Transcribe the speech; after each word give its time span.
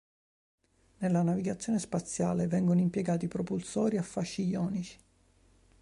Nella 0.97 1.21
navigazione 1.21 1.77
spaziale 1.77 2.47
vengono 2.47 2.79
impiegati 2.79 3.27
propulsori 3.27 3.97
a 3.97 4.01
fasci 4.01 4.47
ionici. 4.47 4.97